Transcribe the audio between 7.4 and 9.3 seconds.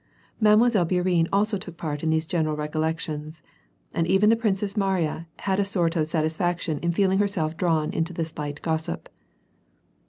drawn into this light gossip.